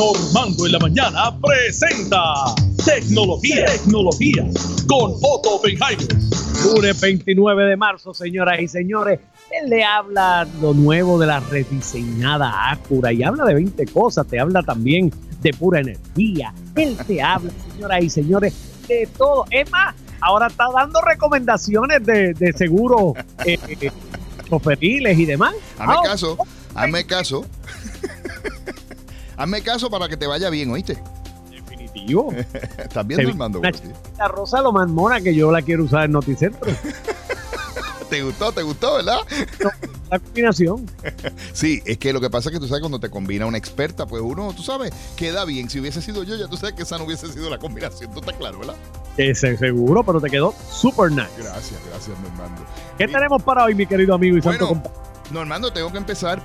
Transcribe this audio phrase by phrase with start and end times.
[0.00, 2.22] Normando en la mañana presenta
[2.86, 4.46] Tecnología, Tecnología
[4.88, 6.08] con Otto Oppenheimer.
[6.64, 9.20] Lunes 29 de marzo, señoras y señores.
[9.50, 14.26] Él le habla lo nuevo de la rediseñada Acura y habla de 20 cosas.
[14.26, 16.54] Te habla también de pura energía.
[16.76, 18.54] Él te habla, señoras y señores,
[18.88, 19.44] de todo.
[19.50, 23.12] Es más, ahora está dando recomendaciones de, de seguros
[23.44, 23.58] eh,
[24.48, 25.52] choferiles y demás.
[25.78, 26.38] Hazme Ah, caso,
[26.74, 27.44] hazme caso.
[29.42, 30.98] Hazme caso para que te vaya bien, ¿oíste?
[31.50, 32.32] Definitivo.
[32.78, 33.58] ¿Estás viendo, vi Armando?
[33.60, 36.70] una chiquita rosa lo más mona que yo la quiero usar en Noticentro.
[38.10, 38.50] ¿Te gustó?
[38.50, 39.18] ¿Te gustó, verdad?
[40.10, 40.84] La combinación.
[41.52, 44.04] Sí, es que lo que pasa es que tú sabes cuando te combina una experta,
[44.04, 45.70] pues uno, tú sabes, queda bien.
[45.70, 48.12] Si hubiese sido yo, ya tú sabes que esa no hubiese sido la combinación.
[48.12, 48.74] ¿Tú estás claro, verdad?
[49.16, 51.28] Ese seguro, pero te quedó super nice.
[51.38, 52.62] Gracias, gracias, Normando.
[52.98, 55.09] ¿Qué Y- tenemos para hoy, mi querido amigo y santo Bueno, compadre?
[55.30, 56.42] Normando, tengo que empezar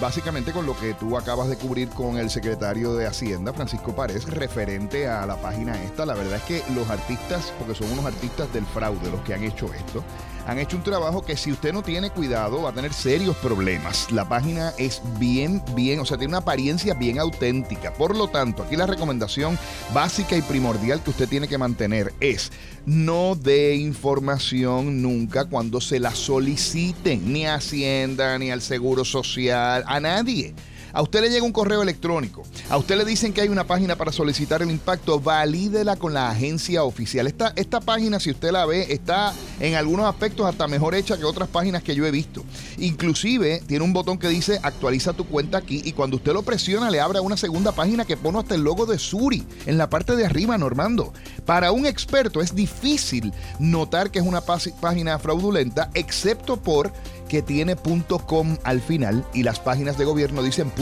[0.00, 4.26] básicamente con lo que tú acabas de cubrir con el secretario de Hacienda, Francisco Párez,
[4.26, 6.04] referente a la página esta.
[6.04, 9.44] La verdad es que los artistas, porque son unos artistas del fraude los que han
[9.44, 10.02] hecho esto,
[10.46, 14.10] han hecho un trabajo que si usted no tiene cuidado va a tener serios problemas.
[14.10, 17.92] La página es bien, bien, o sea, tiene una apariencia bien auténtica.
[17.94, 19.58] Por lo tanto, aquí la recomendación
[19.92, 22.52] básica y primordial que usted tiene que mantener es
[22.86, 29.84] no dé información nunca cuando se la soliciten, ni a Hacienda, ni al Seguro Social,
[29.86, 30.54] a nadie.
[30.94, 33.96] A usted le llega un correo electrónico, a usted le dicen que hay una página
[33.96, 37.26] para solicitar el impacto, valídela con la agencia oficial.
[37.26, 41.24] Esta, esta página, si usted la ve, está en algunos aspectos hasta mejor hecha que
[41.24, 42.44] otras páginas que yo he visto.
[42.78, 46.90] Inclusive tiene un botón que dice actualiza tu cuenta aquí y cuando usted lo presiona
[46.90, 50.14] le abre una segunda página que pone hasta el logo de Suri en la parte
[50.14, 51.12] de arriba, Normando.
[51.44, 56.92] Para un experto es difícil notar que es una página fraudulenta, excepto por
[57.28, 60.72] que tiene .com al final y las páginas de gobierno dicen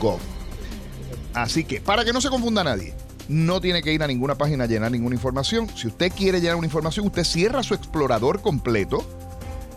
[0.00, 0.18] .gov.
[1.34, 2.94] Así que, para que no se confunda nadie,
[3.28, 5.68] no tiene que ir a ninguna página a llenar ninguna información.
[5.74, 9.04] Si usted quiere llenar una información, usted cierra su explorador completo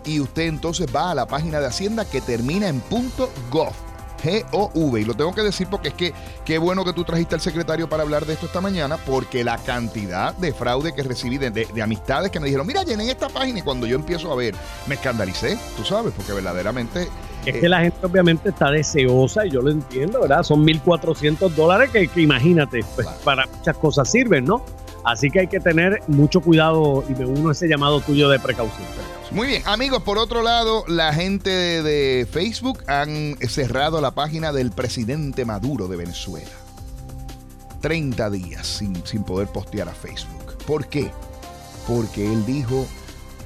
[0.06, 2.82] y usted entonces va a la página de Hacienda que termina en
[3.52, 3.87] .gov.
[4.24, 5.02] G-O-V.
[5.02, 6.14] Y lo tengo que decir porque es que
[6.46, 9.58] qué bueno que tú trajiste al secretario para hablar de esto esta mañana, porque la
[9.58, 13.30] cantidad de fraude que recibí de, de- de amistades que me dijeron, mira, llenen esta
[13.30, 14.56] página y cuando yo empiezo a ver,
[14.88, 17.04] me escandalicé, tú sabes, porque verdaderamente
[17.46, 20.44] Es eh, que la gente obviamente está deseosa y yo lo entiendo, ¿verdad?
[20.44, 23.22] Son 1.400 dólares que, que imagínate, pues Claro.
[23.24, 24.64] para muchas cosas sirven, ¿no?
[25.04, 28.40] Así que hay que tener mucho cuidado y me uno a ese llamado tuyo de
[28.40, 28.88] precaución.
[29.32, 34.52] Muy bien, amigos, por otro lado, la gente de, de Facebook han cerrado la página
[34.52, 36.50] del presidente Maduro de Venezuela.
[37.82, 40.58] 30 días sin, sin poder postear a Facebook.
[40.66, 41.12] ¿Por qué?
[41.88, 42.86] Porque él dijo,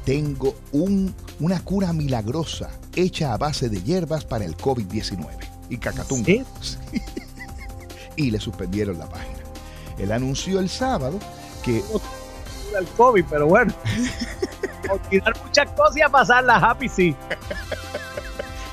[0.06, 5.28] tengo un, una cura milagrosa hecha a base de hierbas para el COVID-19.
[5.70, 6.26] Y cacatunga.
[6.26, 6.44] ¿Sí?
[8.18, 9.40] Y le suspendieron la página.
[9.98, 11.18] Él anunció el sábado
[11.64, 11.84] que
[12.78, 13.74] El COVID, pero bueno.
[14.90, 17.16] Olvidar muchas cosas y a pasar la happy sí.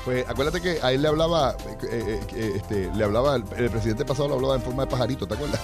[0.05, 3.69] Pues acuérdate que a él le hablaba, eh, eh, eh, este, le hablaba, el, el
[3.69, 5.59] presidente pasado le hablaba en forma de pajarito, ¿te acuerdas?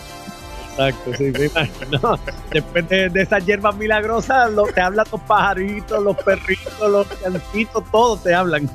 [0.71, 2.19] Exacto, sí, me imagino.
[2.51, 7.83] Después de, de esas hierbas milagrosas, lo- te hablan los pajaritos, los perritos, los gancitos,
[7.91, 8.69] todos te hablan.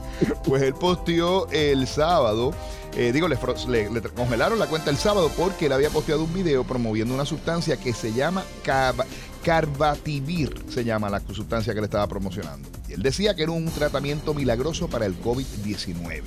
[0.45, 2.53] Pues él posteó el sábado,
[2.97, 6.33] eh, digo, le, le- le congelaron la cuenta el sábado porque él había posteado un
[6.35, 9.05] video promoviendo una sustancia que se llama cab-
[9.43, 12.69] Carbativir, se llama la sustancia que le estaba promocionando.
[12.89, 16.23] Y él decía que era un tratamiento milagroso para el COVID-19.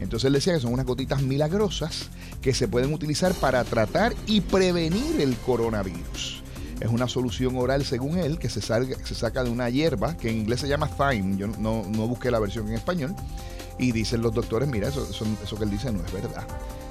[0.00, 2.10] Entonces él decía que son unas gotitas milagrosas
[2.42, 6.42] que se pueden utilizar para tratar y prevenir el coronavirus.
[6.80, 10.28] Es una solución oral, según él, que se, salga- se saca de una hierba que
[10.28, 11.38] en inglés se llama thyme.
[11.38, 13.14] Yo no, no busqué la versión en español.
[13.78, 16.46] Y dicen los doctores, mira, eso, eso, eso que él dice no es verdad.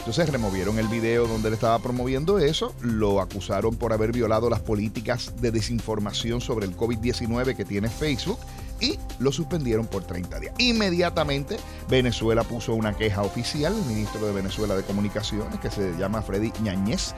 [0.06, 4.60] Entonces removieron el video donde él estaba promoviendo eso, lo acusaron por haber violado las
[4.60, 8.38] políticas de desinformación sobre el COVID-19 que tiene Facebook
[8.80, 10.54] y lo suspendieron por 30 días.
[10.60, 11.58] Inmediatamente
[11.90, 16.52] Venezuela puso una queja oficial, el ministro de Venezuela de Comunicaciones, que se llama Freddy
[16.62, 17.16] Ñañez,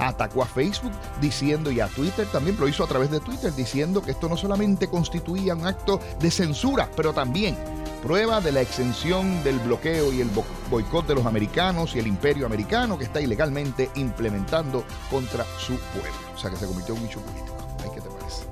[0.00, 4.02] atacó a Facebook diciendo y a Twitter también, lo hizo a través de Twitter, diciendo
[4.02, 7.56] que esto no solamente constituía un acto de censura, pero también
[8.02, 12.06] prueba de la exención del bloqueo y el bo- boicot de los americanos y el
[12.06, 16.10] imperio americano que está ilegalmente implementando contra su pueblo.
[16.34, 17.56] O sea que se convirtió en un hecho político.
[17.82, 18.44] Ay, ¿qué te parece?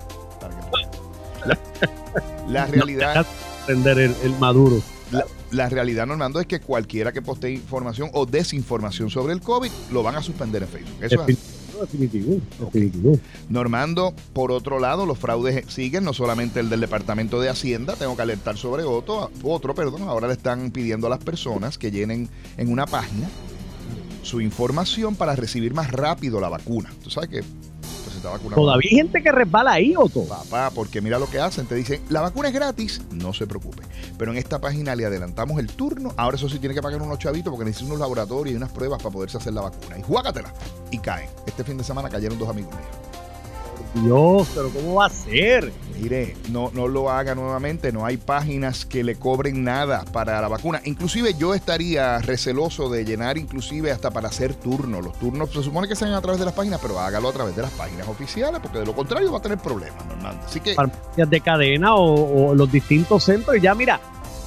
[1.47, 1.59] La,
[2.49, 3.27] la realidad...
[3.67, 4.81] Entender el, el maduro.
[5.11, 9.71] La, la realidad, Normando, es que cualquiera que postee información o desinformación sobre el COVID
[9.93, 10.97] lo van a suspender en Facebook.
[11.01, 11.39] Eso es así.
[11.85, 13.19] Definitivo, definitivo.
[13.49, 18.17] Normando, por otro lado, los fraudes siguen, no solamente el del Departamento de Hacienda, tengo
[18.17, 22.29] que alertar sobre otro, otro, perdón, ahora le están pidiendo a las personas que llenen
[22.57, 23.29] en una página
[24.23, 26.91] su información para recibir más rápido la vacuna.
[27.03, 27.43] Tú sabes que
[28.31, 28.57] vacunando.
[28.57, 30.25] Todavía hay gente que resbala ahí, Otto.
[30.25, 33.83] Papá, porque mira lo que hacen, te dicen, la vacuna es gratis, no se preocupe.
[34.19, 37.19] Pero en esta página le adelantamos el turno, ahora eso sí tiene que pagar unos
[37.19, 39.99] chavitos porque necesitan unos laboratorios y unas pruebas para poderse hacer la vacuna.
[39.99, 40.53] Y juágatela.
[40.91, 41.29] Y caen.
[41.47, 43.14] Este fin de semana cayeron dos amigos míos.
[43.95, 45.73] Dios, pero ¿cómo va a ser?
[46.01, 50.49] Mire, no, no lo haga nuevamente, no hay páginas que le cobren nada para la
[50.49, 50.81] vacuna.
[50.85, 55.05] Inclusive yo estaría receloso de llenar inclusive hasta para hacer turnos.
[55.05, 57.55] Los turnos se supone que sean a través de las páginas, pero hágalo a través
[57.55, 60.45] de las páginas oficiales, porque de lo contrario va a tener problemas, Normando.
[60.45, 63.57] Así que Farmacias de cadena o, o los distintos centros.
[63.57, 64.01] Y ya mira,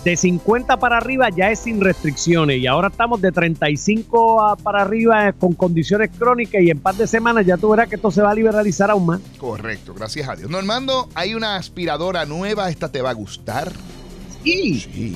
[0.08, 2.60] de 50 para arriba ya es sin restricciones.
[2.60, 6.62] Y ahora estamos de 35 a- para arriba con condiciones crónicas.
[6.62, 9.06] Y en par de semanas ya tú verás que esto se va a liberalizar aún
[9.08, 9.20] más.
[9.38, 10.50] correcto, gracias a Dios.
[10.50, 13.74] Normando, hay una aspiradora nueva, esta te va a gustar.
[14.46, 15.16] Y Sí.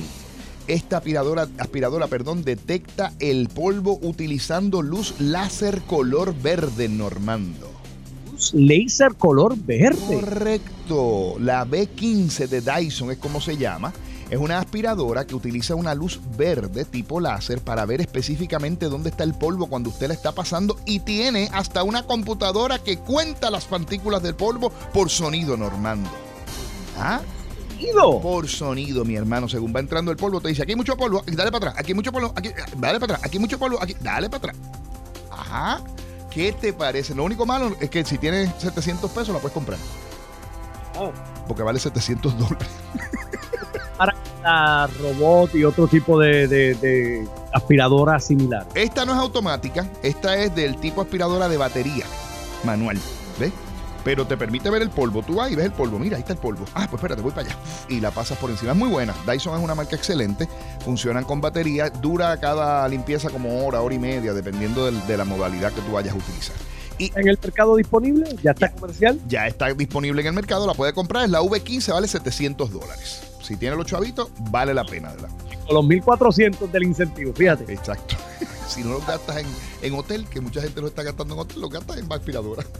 [0.68, 7.68] Esta aspiradora, aspiradora, perdón, detecta el polvo utilizando luz láser color verde, Normando.
[8.52, 9.98] laser color verde.
[10.20, 11.36] Correcto.
[11.40, 13.92] La B15 de Dyson es como se llama.
[14.32, 19.24] Es una aspiradora que utiliza una luz verde tipo láser para ver específicamente dónde está
[19.24, 23.66] el polvo cuando usted la está pasando y tiene hasta una computadora que cuenta las
[23.66, 26.08] partículas del polvo por sonido, Normando.
[26.98, 27.20] ¿Ah?
[28.22, 29.50] Por sonido, mi hermano.
[29.50, 31.90] Según va entrando el polvo, te dice, aquí hay mucho polvo, dale para atrás, aquí
[31.90, 32.48] hay mucho polvo, aquí,
[32.78, 34.56] dale para atrás, aquí hay mucho polvo, aquí, dale para atrás.
[35.30, 35.82] Ajá.
[36.30, 37.14] ¿Qué te parece?
[37.14, 39.78] Lo único malo es que si tienes 700 pesos la puedes comprar.
[41.46, 42.68] Porque vale 700 dólares.
[44.42, 48.66] Para robot y otro tipo de, de, de aspiradora similar.
[48.74, 52.04] Esta no es automática, esta es del tipo aspiradora de batería
[52.64, 52.98] manual.
[53.38, 53.52] ¿Ves?
[54.04, 55.22] Pero te permite ver el polvo.
[55.22, 55.98] Tú vas y ves el polvo.
[55.98, 56.64] Mira, ahí está el polvo.
[56.74, 57.56] Ah, pues espérate, voy para allá.
[57.88, 58.72] Y la pasas por encima.
[58.72, 59.14] Es muy buena.
[59.26, 60.48] Dyson es una marca excelente.
[60.84, 61.88] Funcionan con batería.
[61.88, 66.14] Dura cada limpieza como hora, hora y media, dependiendo de la modalidad que tú vayas
[66.14, 66.56] a utilizar.
[66.98, 68.36] ¿En el mercado disponible?
[68.42, 69.20] ¿Ya está comercial?
[69.26, 71.24] Ya está disponible en el mercado, la puede comprar.
[71.24, 73.31] Es la V15, vale 700 dólares.
[73.42, 75.28] Si tiene los chavitos, vale la pena, ¿verdad?
[75.66, 77.72] Con los 1400 del incentivo, fíjate.
[77.72, 78.16] Exacto.
[78.66, 79.46] si no los gastas en,
[79.82, 82.64] en hotel, que mucha gente lo está gastando en hotel, los gastas en aspiradora.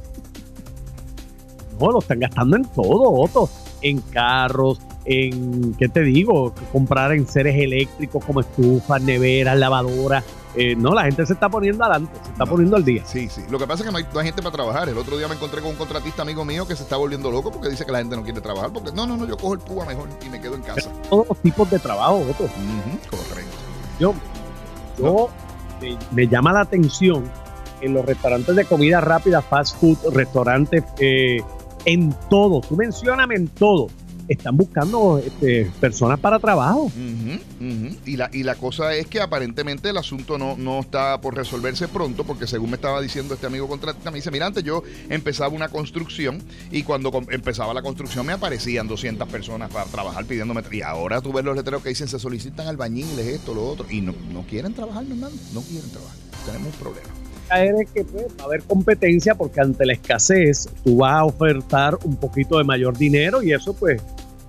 [1.81, 3.51] No, lo están gastando en todo, Otto.
[3.81, 6.55] En carros, en, ¿qué te digo?
[6.71, 10.23] Comprar en seres eléctricos como estufas, neveras, lavadoras.
[10.55, 12.51] Eh, no, la gente se está poniendo adelante, se está No.
[12.51, 13.03] poniendo al día.
[13.07, 13.43] Sí, sí.
[13.49, 14.89] Lo que pasa es que no hay, no hay gente para trabajar.
[14.89, 17.51] El otro día me encontré con un contratista amigo mío que se está volviendo loco
[17.51, 18.71] porque dice que la gente no quiere trabajar.
[18.73, 20.91] Porque no, no, no, yo cojo el púa mejor y me quedo en casa.
[21.09, 22.45] Todos los tipos de trabajo, Otto.
[22.45, 22.51] Ujú,
[23.11, 23.57] correcto.
[23.99, 24.15] Yo,
[24.99, 25.29] yo
[25.81, 27.25] me, me llama la atención
[27.81, 31.41] en los restaurantes de comida rápida, fast food, restaurantes, eh,
[31.85, 33.89] en todo, tú mencioname en todo,
[34.29, 36.91] están buscando este, personas para trabajo.
[38.05, 41.89] Y, la, y la cosa es que aparentemente el asunto no, no está por resolverse
[41.89, 45.55] pronto, porque según me estaba diciendo este amigo contratista, me dice, mira, antes yo empezaba
[45.55, 50.63] una construcción y cuando empezaba la construcción me aparecían 200 personas para trabajar pidiéndome...
[50.73, 54.01] Y ahora tú ves los letreros que dicen, se solicitan albañiles, esto, lo otro, y
[54.01, 56.17] no, no quieren trabajar, no quieren trabajar.
[56.47, 57.22] Tenemos un problema.
[57.49, 61.25] Caer es que pues, va a haber competencia porque ante la escasez tú vas a
[61.25, 64.01] ofertar un poquito de mayor dinero y eso pues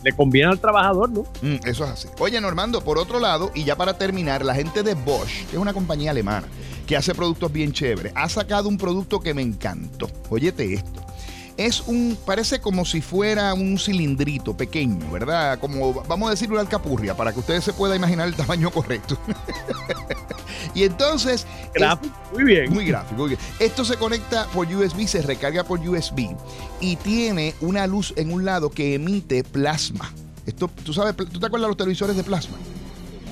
[0.03, 1.21] le conviene al trabajador, ¿no?
[1.41, 2.07] Mm, eso es así.
[2.19, 5.61] Oye, Normando, por otro lado, y ya para terminar, la gente de Bosch, que es
[5.61, 6.47] una compañía alemana
[6.85, 10.09] que hace productos bien chéveres, ha sacado un producto que me encantó.
[10.29, 11.01] Óyete esto.
[11.55, 15.59] Es un, parece como si fuera un cilindrito pequeño, ¿verdad?
[15.59, 19.17] Como, vamos a decir, una alcapurria, para que ustedes se puedan imaginar el tamaño correcto.
[20.73, 21.45] y entonces,
[21.75, 22.73] Gráfico, muy bien.
[22.73, 23.21] muy gráfico.
[23.21, 23.41] muy bien.
[23.59, 26.35] Esto se conecta por USB, se recarga por USB
[26.81, 30.11] y tiene una luz en un lado que emite plasma.
[30.45, 32.57] Esto, tú sabes, ¿tú te acuerdas de los televisores de plasma?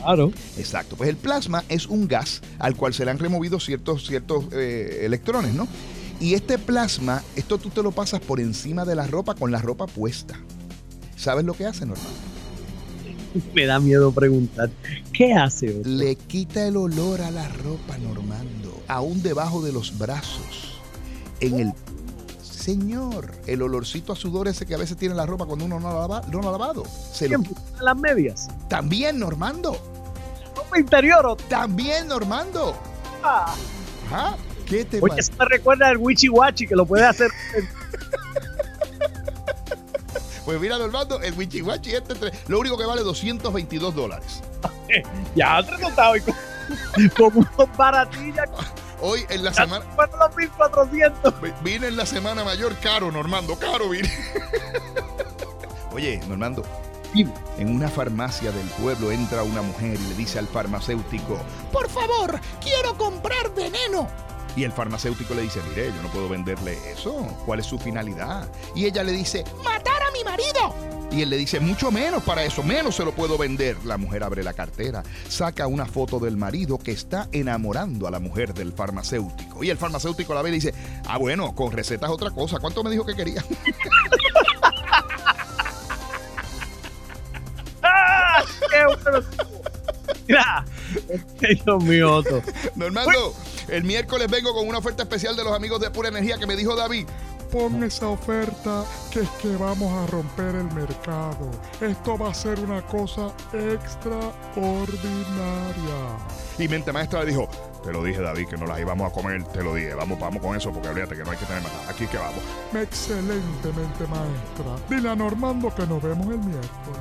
[0.02, 0.32] Claro.
[0.58, 0.96] Exacto.
[0.96, 5.02] Pues el plasma es un gas al cual se le han removido ciertos, ciertos eh,
[5.04, 5.68] electrones, ¿no?
[6.22, 9.60] Y este plasma, esto tú te lo pasas por encima de la ropa con la
[9.60, 10.36] ropa puesta.
[11.18, 12.06] ¿Sabes lo que hace, Normal?
[13.56, 14.70] Me da miedo preguntar.
[15.14, 15.80] ¿Qué hace?
[15.80, 15.90] Otto?
[15.90, 20.80] Le quita el olor a la ropa, Normando, aún debajo de los brazos.
[21.40, 21.74] En el.
[22.44, 25.90] Señor, el olorcito a sudor ese que a veces tiene la ropa cuando uno no
[25.92, 26.84] la, lava- no la ha lavado.
[27.12, 27.40] Se lo...
[27.40, 28.48] ¿Quién pone las medias?
[28.70, 29.76] También, Normando.
[30.56, 31.26] Ropa interior.
[31.26, 31.44] Otto.
[31.50, 32.76] También, Normando.
[33.24, 33.56] Ah.
[34.12, 34.38] Ajá.
[34.72, 37.30] ¿Qué te Oye, eso me recuerda al Wichi Wachi que lo puede hacer.
[40.46, 44.42] Pues mira, Normando, el Wichiwachi este, tre- lo único que vale 222 dólares.
[45.36, 46.36] ya te notado y con,
[47.18, 48.50] con unos baratillas.
[49.02, 49.86] Hoy en la semana.
[49.98, 51.42] Los 1400.
[51.42, 54.10] vi- Vine en la semana mayor caro, Normando, caro vine.
[55.92, 56.64] Oye, Normando.
[57.58, 61.38] En una farmacia del pueblo entra una mujer y le dice al farmacéutico,
[61.74, 64.08] por favor, quiero comprar veneno.
[64.56, 67.14] Y el farmacéutico le dice, mire, yo no puedo venderle eso.
[67.46, 68.50] ¿Cuál es su finalidad?
[68.76, 70.76] Y ella le dice, matar a mi marido.
[71.12, 73.76] Y él le dice, mucho menos para eso, menos se lo puedo vender.
[73.86, 78.20] La mujer abre la cartera, saca una foto del marido que está enamorando a la
[78.20, 79.62] mujer del farmacéutico.
[79.64, 80.74] Y el farmacéutico la ve y dice,
[81.08, 82.60] ah, bueno, con recetas otra cosa.
[82.60, 83.44] ¿Cuánto me dijo que quería?
[87.84, 88.44] ¡Ah!
[88.70, 89.26] ¡Qué bueno!
[90.28, 90.66] Mira,
[91.66, 92.42] Dios mío, Otto.
[92.76, 93.34] Normando,
[93.72, 96.58] el miércoles vengo con una oferta especial de los amigos de Pura Energía que me
[96.58, 97.08] dijo David.
[97.52, 101.50] Pon esa oferta que es que vamos a romper el mercado.
[101.80, 104.98] Esto va a ser una cosa extraordinaria.
[106.58, 107.48] Y mente maestra le dijo,
[107.84, 110.42] te lo dije David que no las íbamos a comer, te lo dije, vamos, vamos
[110.42, 111.90] con eso porque olvídate que no hay que tener más nada.
[111.90, 112.42] Aquí que vamos.
[112.74, 114.76] Excelentemente, maestra.
[114.90, 117.00] Dile a Normando que nos vemos el miércoles.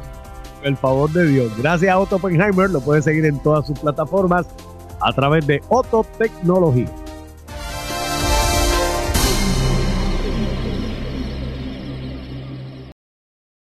[0.63, 1.53] el favor de Dios.
[1.59, 2.71] Gracias a Otto Oppenheimer.
[2.71, 4.47] Lo puedes seguir en todas sus plataformas
[5.01, 6.89] a través de Otto Tecnología.